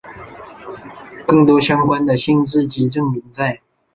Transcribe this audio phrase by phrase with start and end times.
[1.27, 3.61] 更多相关的性质及证明在。